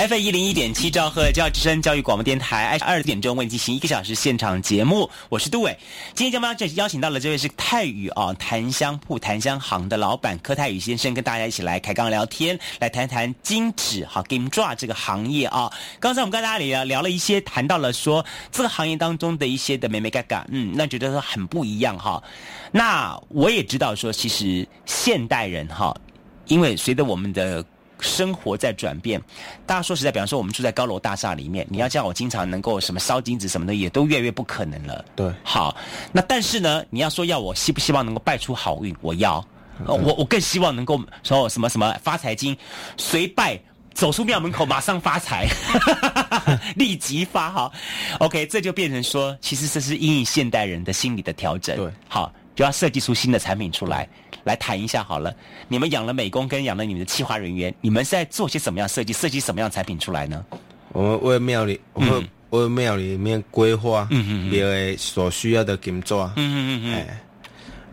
[0.00, 5.76] F 一零一点七兆赫教育之声教育广播电台，二十二点钟为你进行一个小时现场节目，我是杜伟。
[6.14, 15.70] 今天节目这邀请到了这位是泰宇啊檀香铺檀香行的老板柯泰宇先生，跟大家一起来开刚聊天，来谈谈金纸哈 Game Draw 这个行业啊。
[15.98, 22.22] 刚才我们跟大家聊聊了一些，谈到了说这个行业当中的一些的美美嘎嘎，嗯，那觉得说很不一样哈。
[22.72, 25.94] 那我也知道说，其实现代人哈，
[26.46, 27.62] 因为随着我们的
[28.00, 29.20] 生活在转变，
[29.66, 35.04] 大家说实在，比方说我们住在高楼大厦里面，你要叫我经常能够什么烧金子什么的，也都越来越不可能了。
[35.14, 35.76] 对，好，
[36.12, 39.44] 那但是呢，你要说要我希不希望能够拜出好运，我要，
[39.86, 42.56] 我我更希望能够说什么什么发财经，
[42.96, 43.58] 随拜
[43.92, 45.46] 走出庙门口马上发财，
[46.76, 47.72] 立即发哈。
[48.18, 51.76] OK，这就变成说，其实这是因应现代人的心理的调整。
[51.76, 54.08] 对，好，就要设计出新的产品出来。
[54.50, 55.32] 来谈一下好了，
[55.68, 59.12] 你们养了美工跟养了你们的企划人员，你们是在做些什么样设计？
[59.12, 60.44] 设计什么样产品出来呢？
[60.92, 64.08] 我们为庙里，我们为庙里面规划
[64.50, 66.32] 庙的所需要的工作。
[66.34, 67.06] 嗯嗯嗯嗯。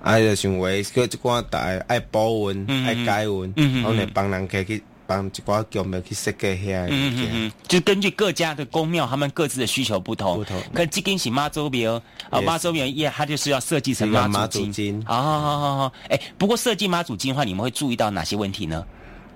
[0.02, 4.84] 哎，就想为各一寡大爱保温、爱解温，然后呢帮人可以去。
[5.08, 10.36] 帮一寡庙庙去设计下，嗯嗯嗯，就根据各家的宫庙，他们各自的需求不同。
[10.36, 10.62] 不同。
[10.74, 15.02] 可这根是妈祖庙，啊妈祖庙也，它就是要设计成妈祖金。
[15.08, 18.86] 啊好好好好，哎，不过设计妈祖金的话，你们会注意到哪些问题呢？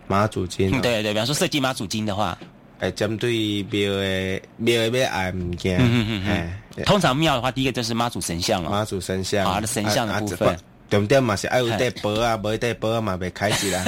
[0.08, 0.70] 妈祖金。
[0.82, 2.38] 对对，比方说设计妈祖金的话，
[2.80, 8.70] 哎，针对庙的庙的要爱物件，嗯嗯嗯，通常庙的话，第一个就是妈祖神像了。
[8.70, 9.46] 妈祖神像。
[9.50, 10.60] 啊，的神像的部分。
[10.92, 13.82] 重点嘛是爱有带薄啊，没带箔嘛被开起来。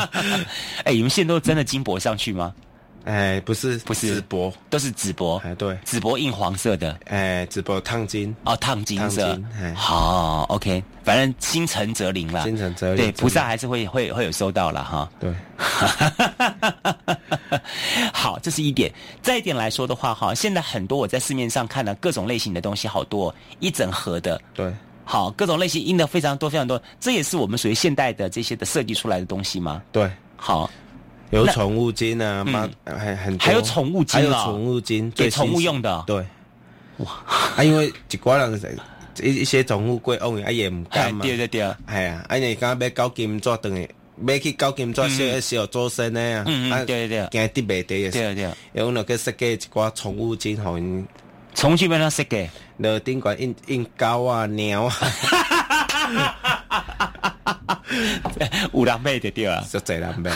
[0.84, 2.54] 哎，你们现在都真的金箔上去吗？
[3.04, 5.42] 哎，不是，不是纸箔，都是纸箔。
[5.44, 6.96] 哎，对，纸箔印黄色的。
[7.06, 8.34] 哎，纸箔烫金。
[8.44, 9.36] 哦，烫金色。
[9.74, 12.44] 好，OK，反正心诚则灵了。
[12.44, 13.06] 心诚则灵。
[13.06, 15.10] 对，菩萨还是会会会有收到了哈。
[15.18, 15.34] 对。
[18.12, 18.92] 好，这是一点。
[19.20, 24.40] 再一点来说的话，哈，现在很多我在市面上看到各种类型的东西，好多一整盒的。
[24.54, 24.72] 对。
[25.10, 29.82] 好，各种类型印的非常多，非常多，这也是我们属于现代的这些的设计出来的东西吗？
[29.90, 30.70] 对，好，
[31.30, 36.04] 有宠物金啊，妈，还很还有宠物金还有宠物金给宠物用的。
[36.06, 36.24] 对，
[36.98, 37.10] 哇，
[37.56, 38.78] 啊，因为一寡人
[39.20, 41.24] 一一些宠物贵，哦，啊也唔敢嘛。
[41.24, 43.90] 对对对，系啊，啊你刚要搞金抓等于，
[44.24, 50.78] 要去搞金抓小小做生的啊，嗯嗯，对对对，惊跌袂跌的，对对，用那个设计一寡宠物金，好，
[51.52, 52.48] 宠物金边设计？
[52.82, 54.96] 那顶管印印狗啊、鸟啊，
[58.72, 60.30] 五郎妹的对啊，是贼狼妹，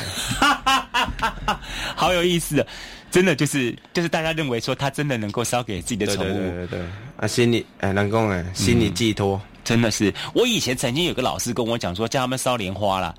[1.96, 2.64] 好有意思，
[3.10, 6.80] 真的就是就是大家认为说他真的能够烧给自己的宠物，对对对，
[7.16, 13.14] 啊心理哎能够哎心理寄托，真的是，我以前曾经有个老师跟我讲说，叫他们烧莲花啦。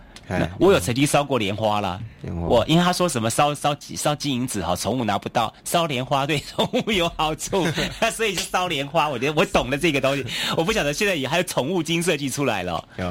[0.59, 1.99] 我有曾经烧过莲花啦，
[2.47, 7.65] 我因为他说什么烧烧烧金银纸哈，宠物拿不到，烧莲花对宠物有好处，
[8.11, 9.07] 所以就烧莲花。
[9.07, 10.25] 我觉得我懂了这个东西，
[10.57, 13.05] 我不晓得现在也还有宠物金设计出来了，有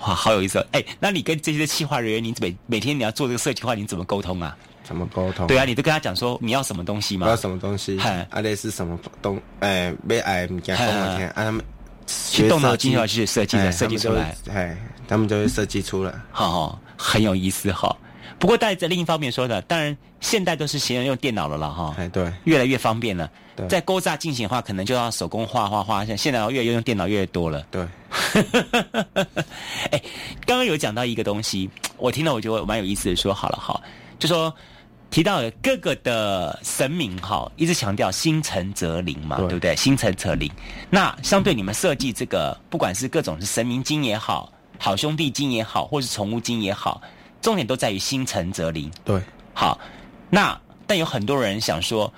[0.00, 0.64] 哇，好有意思。
[0.72, 4.56] 哎，那你跟这些企划人员，你每每天你要做这个设计的话，你怎么沟通啊？
[4.82, 5.46] 怎么沟通？
[5.46, 7.26] 对啊，你都跟他讲说你要什么东西吗？
[7.28, 7.98] 要什么东西？
[8.00, 9.40] 啊，类是什么东？
[9.60, 11.62] 哎，没哎，唔讲讲我听，啊他们。
[12.06, 14.76] 去动脑筋要去设计的，设计出来，哎，
[15.06, 17.94] 他们就会设计出来，好，很有意思哈。
[18.38, 23.30] 不过，在另一方面说的，当然现代都是喜欢用电脑了了哈，哎，对，越来越方便了。
[23.68, 27.64] 在勾扎进行的话，可能就要手工画画画，像现在越用电脑越多了。
[27.70, 27.86] 对，
[29.92, 30.02] 哎，
[30.44, 33.80] 刚刚有讲到一个东西，我听到我觉得蛮有意思的，说好了哈，
[34.18, 34.52] 就说。
[35.10, 39.76] 提到各个的神明哈，一直强调心诚则灵嘛，对不对？
[39.76, 40.50] 心诚则灵。
[40.90, 47.00] 那相对你们设计这个，不管是各种是神明经也好，好兄弟金也好，或是宠物金也好，
[47.40, 48.90] 重点都在于心诚则灵。
[49.04, 49.20] 对，
[49.52, 49.78] 好。
[50.30, 52.12] 那但有很多人想说，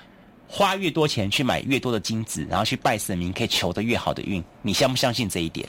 [0.48, 4.42] 花越多钱去买越多的金子，然后去拜神明，可以求得越好的运。
[4.62, 5.68] 你相不相信这一点？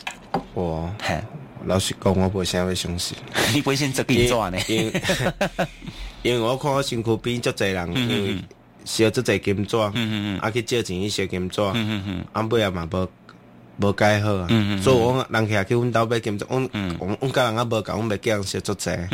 [0.54, 0.90] 我，
[1.66, 3.18] 老实讲，我不想会相信。
[3.54, 4.58] 你不会信这个做呢？
[6.24, 8.38] 因为我看我身躯边足侪人，因为
[8.86, 9.78] 烧足侪金纸，
[10.40, 11.62] 啊去借钱去烧金纸，
[12.32, 13.10] 啊尾也嘛无
[13.80, 14.48] 无改好啊，
[14.82, 19.08] 所以我人起去阮兜买金纸，阮阮阮甲人啊无讲，阮袂叫人烧足侪，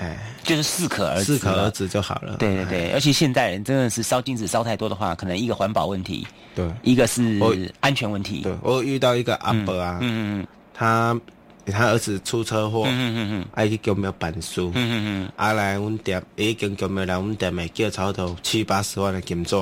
[0.00, 2.36] 哎，就是适可而适可而止就好了。
[2.38, 7.40] 对对对，而且现代人真的是烧金子烧太多的话，可能一个环保问题，对，一个是
[7.80, 8.42] 安全问题。
[8.42, 11.18] 对我遇到一个阿伯啊，嗯嗯，他。
[11.70, 14.62] 他儿子出车祸，嗯嗯嗯爱去叫庙办事，
[15.36, 19.54] 啊来阮店，已经叫庙来阮店买叫草头七八十万的金纸，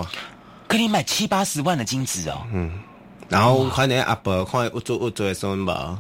[0.68, 2.46] 给你买七八十万的金子哦。
[2.52, 2.70] 嗯，
[3.28, 5.98] 然后看你阿伯看有做有做的时候无，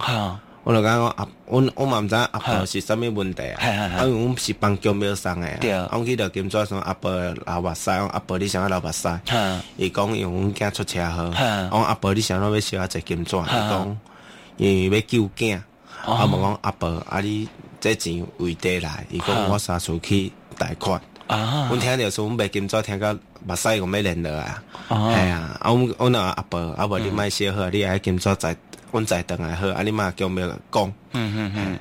[0.62, 9.08] 我就讲讲阿，我我嘛毋知阿婆是啥物问题啊，啊，因为阮是帮姜庙送诶，对，我去到金纸说阿婆流目屎，阿婆你想要流目屎，
[9.76, 11.32] 伊讲因为阮囝出车祸，
[11.70, 13.98] 我阿婆你想要要烧啊只金纸，伊讲
[14.56, 15.60] 因为要救囝，
[16.04, 17.48] 啊，问讲阿婆啊你
[17.80, 23.14] 这钱为地来，伊讲我三出去贷款，啊，阮听着说阮卖金纸听到
[23.46, 28.56] 目屎我要连落啊，系啊，啊，阮阮阿婆阿婆你莫小好，你爱金纸在。
[28.92, 29.82] 阮再等来好，啊！
[29.82, 30.90] 你嘛叫咩讲？
[31.12, 31.78] 嗯嗯嗯。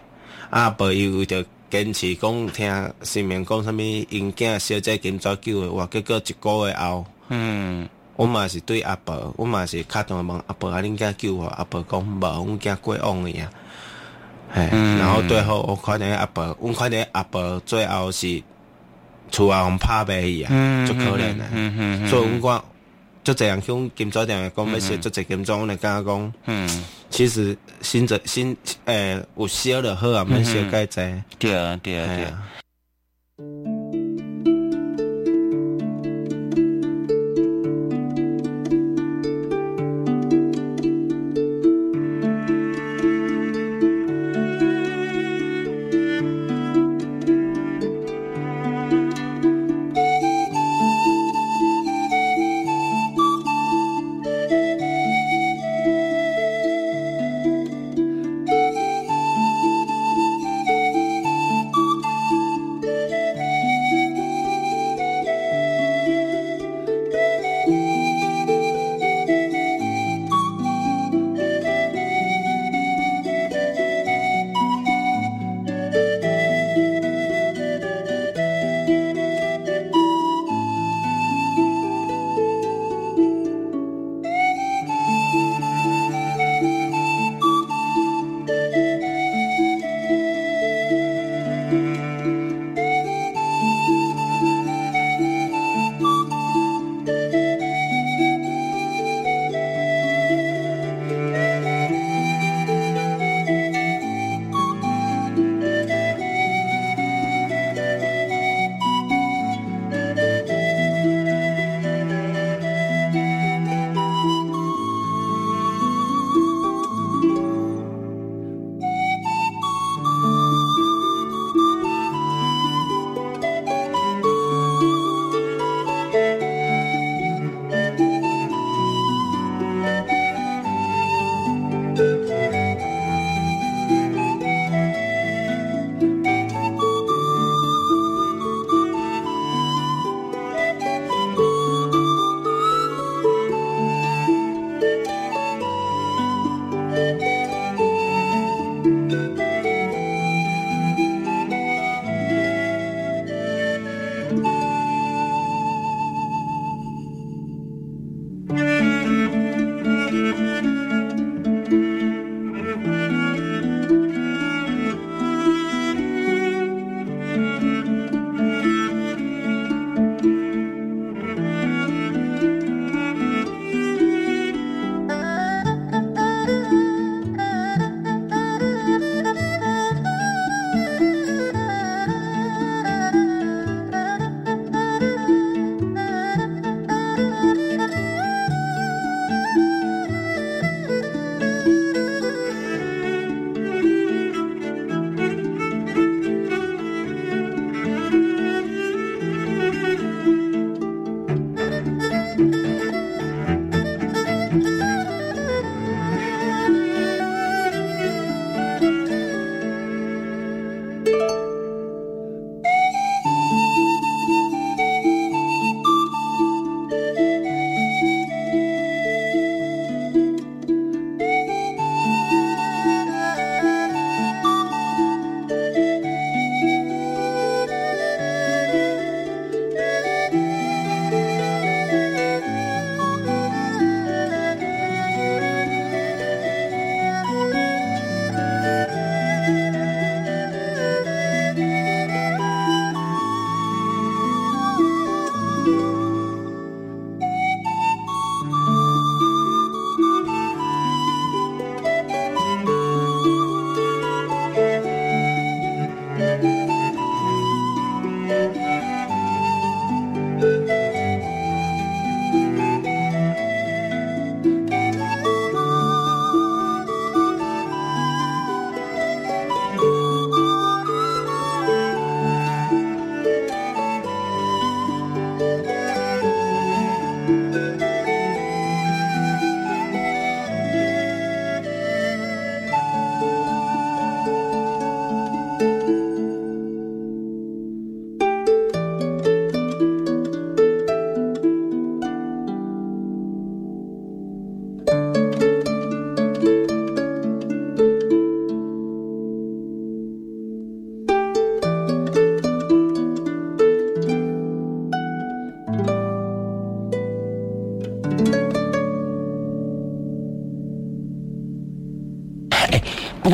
[0.50, 7.88] 啊，伯伊为着坚持讲听新民讲啥物，因囝小姐今早救诶，话结果一个月后，嗯，
[8.18, 11.46] 我嘛是对阿伯，我嘛是敲电话问阿伯，啊，恁囝救我？
[11.46, 13.50] 阿伯讲无，阮囝过往诶呀。
[14.52, 14.68] 哎，
[15.00, 18.42] 然后最后我看见阿伯，阮看见阿伯最后是
[19.32, 21.48] 厝啊互拍卖去啊，足可怜啊。
[21.52, 22.66] 嗯嗯所以阮讲。
[23.26, 28.56] 足侪人向金座店讲要写，足侪金座，我来甲讲，嗯，其实新者新
[28.86, 31.02] 诶有烧就好啊，免烧介济。
[31.40, 32.44] 对啊，对啊，对啊。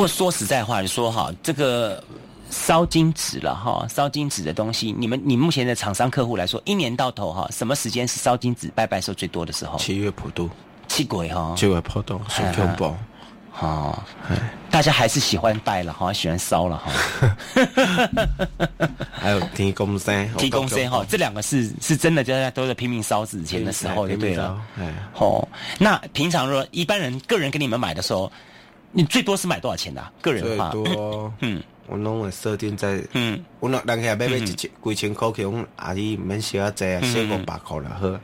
[0.01, 2.03] 过说实在话，说哈，这个
[2.49, 9.77] 烧金纸了哈，烧金纸的东西，你们你目前的厂商客户来说，一年到头哈，什么时间是烧金纸拜拜时候最多的时候？
[9.77, 10.49] 七月普渡，
[10.87, 12.95] 七鬼哈，七月普渡，是恐怖。
[13.59, 13.95] 哦，
[14.71, 17.37] 大家还是喜欢拜了哈，喜欢烧了哈。
[19.13, 24.59] 还有提供生，提供生哈，这两个是是真的，大家都在拼命烧纸钱的时候就对了。
[24.79, 25.47] 哎，哦，
[25.77, 28.31] 那平常说一般人个人给你们买的时候，
[28.91, 30.11] 你最多是买多少钱的？
[30.21, 38.19] 个人话，最多，嗯，我拢会设定在，嗯，我那人家买买一千几千块去，我阿姨免少啊，这小五百块了呵。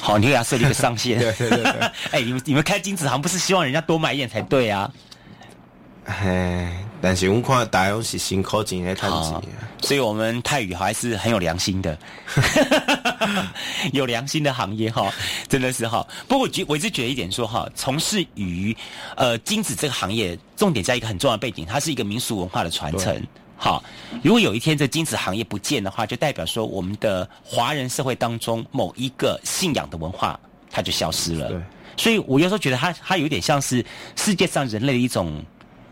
[0.00, 1.18] 好，你给他设立一个上限。
[1.18, 1.72] 对 对对。
[2.10, 4.90] 哎，你们你们开金子行不是希望人家多买一点才对啊？
[6.04, 9.40] 哎，但是我看大家是辛苦钱来赚钱，
[9.82, 11.96] 所以我们泰语还是很有良心的，
[13.92, 15.12] 有良心的行业哈，
[15.48, 16.04] 真的是哈。
[16.26, 18.76] 不过我觉我一直觉得一点说哈，从事于
[19.16, 23.20] 呃金子这个行业，重点在一个很重要的背景，它是一个民俗文化的传承。
[23.56, 23.80] 好，
[24.24, 30.38] 如果有一天这金子行业不见的话，就代表说我们的华人社会当中某一个信仰的文化
[30.68, 31.46] 它就消失了。
[31.46, 31.60] 对，
[31.96, 33.84] 所以我有时候觉得它它有点像是
[34.16, 35.40] 世界上人类的一种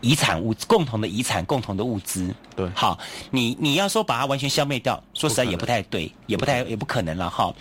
[0.01, 2.33] 遗产物，共同的遗产，共同的物资。
[2.55, 2.99] 对，好，
[3.29, 7.53] 你你要说把它完全消灭掉，说实在也不太对，也不太也不可能了哈。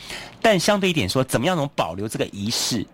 [0.43, 2.85] 但相对一点说，怎么样能保留这个仪式？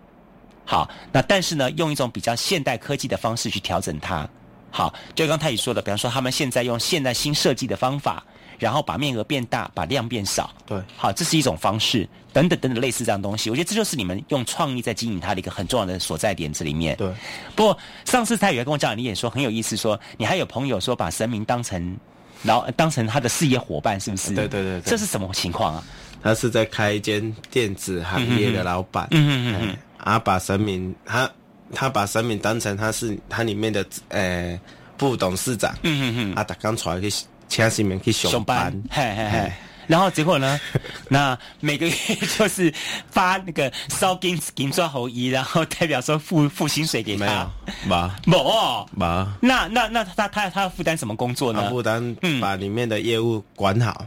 [0.65, 4.27] 好，那但是呢，用一种比较现代科技的方式去调整它。
[4.69, 8.23] 好，就刚太宇说的，比方说他们现在用现代新设计的方法，
[8.57, 10.49] 然后把面额变大，把量变少。
[10.65, 13.49] 对，好，这是一种方式，等等等等类似这样东西。
[13.49, 16.51] 我觉得这就是你们用创意在经营它的一个很重要的所在点。
[16.51, 17.13] 子里面，对。
[17.55, 21.97] 不过上次蔡宇还跟我讲，你也说很有意思，说你还有朋友说把神明当成，
[22.41, 24.33] 然后当成他的事业伙伴，是不是？
[24.33, 24.81] 对对对。
[24.81, 25.83] 这是什么情况啊？
[26.23, 29.07] 他是在开一间电子行业的老板。
[29.11, 29.77] 嗯嗯嗯。
[29.97, 31.29] 啊，把神明他。
[31.73, 34.57] 他把神明当成他是他里面的呃
[34.97, 37.11] 副董事长，嗯嗯嗯，啊，他刚出来去
[37.47, 39.51] 请神明去上班，嘿嘿嘿，
[39.87, 40.59] 然后结果呢，
[41.09, 41.93] 那每个月
[42.37, 42.73] 就是
[43.09, 47.49] 发那个烧金金砖猴衣，然后代表说付付薪水给他，
[47.85, 51.69] 没有， 没，没，没，那那那他他他要负担什么工作呢？
[51.69, 54.05] 负担把里面的业务管好，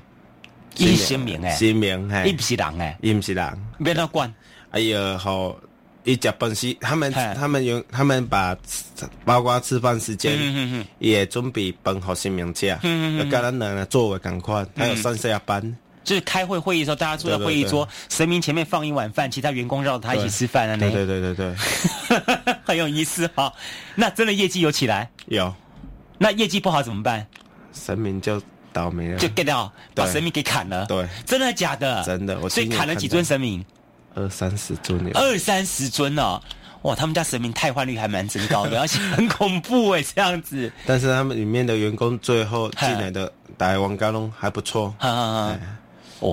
[0.77, 1.43] 一新名。
[1.45, 4.33] 哎，新名哎，一不是人哎，一不是人，别他管，
[4.71, 5.57] 哎呀好。
[6.05, 8.57] 一家本西，他们他们有他们把
[9.25, 10.39] 包括吃饭时间
[10.99, 12.79] 也准备本好新名家，
[13.19, 15.77] 要跟他呢座位赶快，还有上下班。
[16.03, 20.77] 就是开会会议的时候，大家坐在会议桌，神明前面放一碗饭，其他员工绕着他一起吃饭啊。
[20.77, 21.55] 对对对对对，
[22.65, 23.53] 很有意思哈。
[23.95, 25.11] 那真的业绩有起来？
[25.27, 25.55] 有。
[26.17, 27.25] 那业绩不好怎么办？
[27.73, 28.43] 神明就
[28.73, 30.87] 倒霉了，就 get 掉，把神明给砍了。
[30.87, 32.03] 对，真的假的？
[32.03, 33.65] 真的，我所以砍了几尊神明。
[34.15, 36.41] 二三十尊，二三十尊哦，
[36.83, 40.71] 哇，他们家神明汰换率还蛮增高的，而且很恐怖哎，这样子。
[40.85, 45.57] 但是他们里面的员工最后进来的大王高龙还不错， 哦，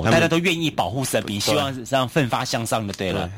[0.05, 3.29] 大家都愿意保护神明，希望这样奋发向上的，对了。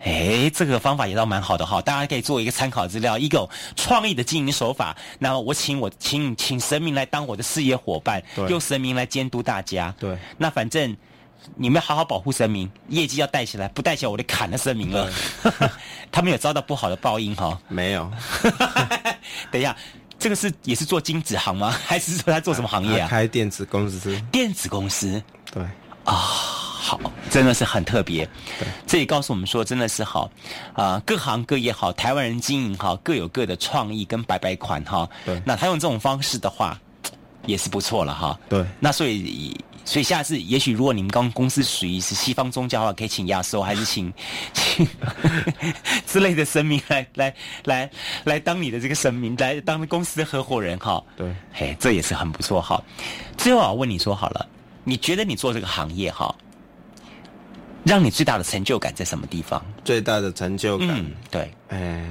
[0.00, 4.96] 哎，这个方法也倒蛮好的哈，大家可以做一个参考资料，一个创意的经营手法。
[5.18, 9.94] 那我请我请请神明来当我的事业伙伴，用神明来监督大家。
[9.98, 10.94] 对，那反正。
[11.56, 15.10] 你们好好保护神明，业绩要带起来，不带起来我就砍了神明了。
[16.10, 17.58] 他们有遭到不好的报应哈？
[17.68, 18.10] 没有。
[19.50, 19.76] 等一下，
[20.18, 21.70] 这个是也是做金子行吗？
[21.84, 23.08] 还是说他做什么行业啊？
[23.08, 24.20] 开电子公司。
[24.30, 25.22] 电子公司。
[25.52, 25.62] 对。
[26.04, 28.24] 啊，好，真的是很特别。
[28.58, 28.68] 对。
[28.86, 30.30] 这也告诉我们说，真的是好
[30.74, 35.08] 啊，各行各业好，台湾人经营好，各有各的创意跟白白款哈。
[35.24, 35.40] 对。
[35.44, 36.78] 那他用这种方式的话，
[37.46, 38.38] 也是不错了哈。
[38.48, 38.64] 对。
[38.78, 39.58] 那所以。
[39.84, 44.12] 所以下次，也许如果你们刚公司属于是西方宗教的话，可以请亚瑟，还是请
[44.54, 44.86] 请
[46.06, 47.90] 之类的神明来来来
[48.24, 51.02] 来当你的这个神明，来当公司的合伙人哈。
[51.16, 52.82] 对，嘿，这也是很不错哈。
[53.36, 54.46] 最后我问你说好了，
[54.84, 56.34] 你觉得你做这个行业哈，
[57.84, 59.60] 让你最大的成就感在什么地方？
[59.84, 62.08] 最大的成就感，对，嗯。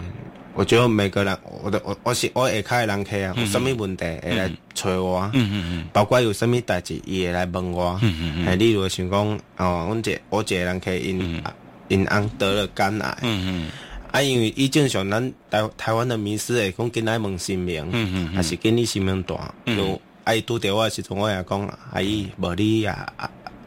[0.54, 11.41] 我觉得每个人，我的我我是我下开的人客啊，有什么问题会来找我，嗯嗯嗯，包括有什么代志，伊会来问我，嗯嗯嗯，例如想讲，哦，我这我这人客因
[11.88, 13.72] 因翁得了肝癌，嗯嗯，
[14.12, 20.02] 啊，因为伊正常咱台台湾的迷思会讲跟来问姓名，嗯嗯，还是跟你姓名大，就
[20.34, 23.14] 伊拄着我时阵，我也讲，阿姨无你啊。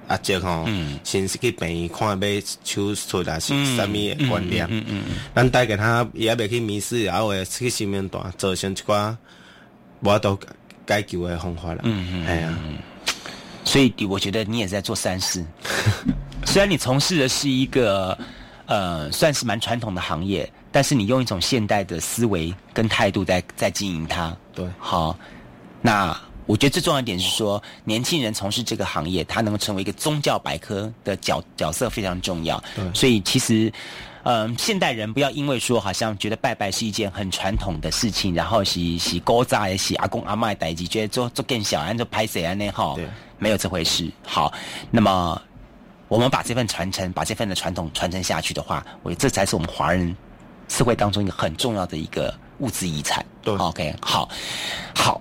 [0.08, 0.66] 阿叔吼，
[1.02, 4.68] 先是去病院看要手术还是啥物观念，
[5.34, 9.16] 咱带给他也未去迷失，然后会去心面大造成一寡
[10.00, 10.38] 无都
[10.86, 11.80] 解救的方法了。
[11.84, 12.54] 嗯嗯，哎呀，
[13.64, 15.44] 所以我觉得你也在做善事，
[16.46, 18.16] 虽然你从事的是一个
[18.66, 20.50] 呃算是蛮传统的行业。
[20.74, 24.36] 但是你用一种现代的思维跟态度在在经营它。
[24.52, 25.16] 对，好，
[25.80, 32.62] 那我觉得最重要一点是说，年轻人从事这个行业，他能够成为一个宗教百科的角角色非常重要。
[32.74, 33.72] 对，所以其实。
[34.26, 42.98] 嗯，现代人不要因为说好像觉得拜拜是一件很传统的事情，然后洗洗锅渣也洗阿公阿妈的代际，觉得做做更小，按照拍谁啊那号，
[43.38, 44.10] 没有这回事。
[44.24, 44.50] 好，
[44.90, 45.38] 那么
[46.08, 50.16] 我们把这份传承，把这份的传统传承下去的话，我觉得这才是我们华人
[50.68, 53.22] 社会当中一个很重要的一个物质遗产。
[53.42, 54.26] 对，OK，好，
[54.94, 55.20] 好，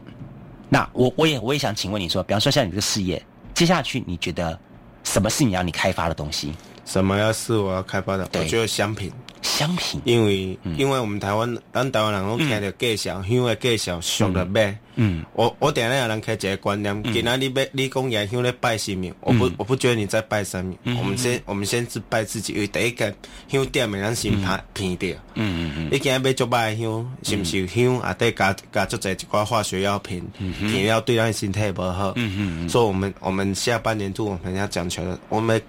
[0.73, 4.59] 那我我也我也想请问你说，比方说像你这个事业，接下去你觉得
[5.03, 6.51] 什么是你要你开发的东西？
[6.83, 8.27] 什么要是我要开发的？
[8.33, 9.11] 我觉得商品，
[9.43, 14.75] 香品，因为因为我们台湾，咱台湾人拢听着介绍，香的介绍，俗的买。
[14.95, 23.13] 嗯，我我点下有人开一个观念，今仔你买你讲也香咧拜神明，我不我不觉得你在拜神明，我们先我们先是拜自己，因为第一个
[23.47, 25.15] 香店的咱先拍片掉。
[25.33, 27.99] 嗯嗯嗯，你今日买足拜香，是不是香？
[27.99, 28.13] 啊？
[28.13, 32.13] 得加加足侪一寡化学药品，品药对咱身体不好。
[32.15, 35.61] 嗯嗯嗯，所以我们我们下半年度我们要讲求的，我们。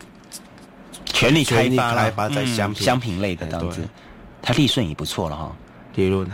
[1.15, 3.89] 全力开发开发在香香品类的这样子，
[4.43, 5.57] 它利润也不错了哈，
[5.95, 6.29] 利润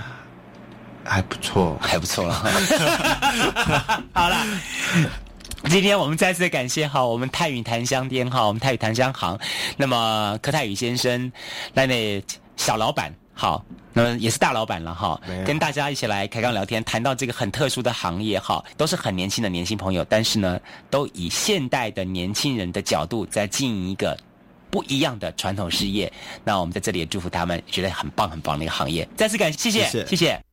[1.04, 2.34] 还不错，还不错了。
[4.12, 4.36] 好了，
[5.68, 9.38] 今天我们再次感谢哈，我们泰宇檀香店哈，我们泰宇檀香行，
[9.76, 11.30] 那么柯泰宇先生，
[11.74, 12.24] 那那
[12.56, 13.62] 小老板好，
[13.92, 20.58] 那么也是大老板了哈，跟大家一起来开刚聊天，谈到这个很特殊的行业哈，都是很年轻的年轻朋友，但是呢，
[20.88, 24.16] 都以现代的年轻人的角度在经营一个。
[24.70, 26.12] 不一样的传统事业，
[26.44, 29.08] 那我们在这里也祝福他们，觉得很棒很棒的一个行业。
[29.16, 30.49] 再次感谢，谢谢，谢谢。